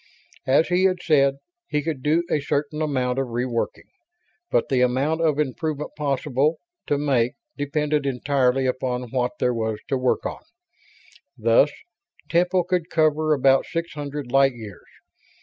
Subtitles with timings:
[0.47, 1.35] As he had said,
[1.67, 3.85] he could do a certain amount of reworking;
[4.49, 9.97] but the amount of improvement possible to make depended entirely upon what there was to
[9.99, 10.41] work on.
[11.37, 11.71] Thus,
[12.31, 14.87] Temple could cover about six hundred light years.